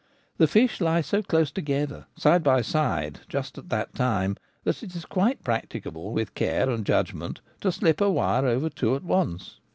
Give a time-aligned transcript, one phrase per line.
[0.39, 4.95] The fish lie so close together— side by side just at that time— that it
[4.95, 9.03] is quite practic able, with care and judgment, to slip a wire over two at
[9.03, 9.59] once.